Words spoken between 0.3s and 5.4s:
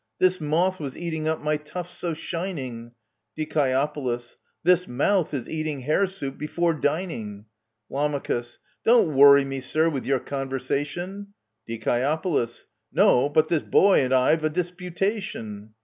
moth was eating up my tufts so shining! Die. This mouth